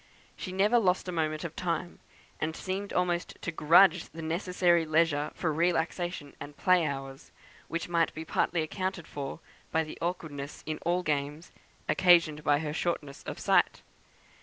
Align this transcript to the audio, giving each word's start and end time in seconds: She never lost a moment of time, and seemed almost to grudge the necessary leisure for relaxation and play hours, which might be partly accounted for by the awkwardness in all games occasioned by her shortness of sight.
She 0.35 0.51
never 0.51 0.79
lost 0.79 1.07
a 1.07 1.11
moment 1.11 1.43
of 1.43 1.55
time, 1.55 1.99
and 2.39 2.55
seemed 2.55 2.91
almost 2.91 3.37
to 3.39 3.51
grudge 3.51 4.09
the 4.09 4.23
necessary 4.23 4.83
leisure 4.83 5.29
for 5.35 5.53
relaxation 5.53 6.35
and 6.39 6.57
play 6.57 6.87
hours, 6.87 7.31
which 7.67 7.87
might 7.87 8.11
be 8.15 8.25
partly 8.25 8.63
accounted 8.63 9.05
for 9.05 9.41
by 9.71 9.83
the 9.83 9.99
awkwardness 10.01 10.63
in 10.65 10.79
all 10.79 11.03
games 11.03 11.51
occasioned 11.87 12.43
by 12.43 12.57
her 12.61 12.73
shortness 12.73 13.21
of 13.27 13.37
sight. 13.37 13.83